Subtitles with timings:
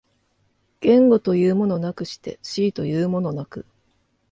[0.79, 3.67] 言語というものなくして思惟というものなく、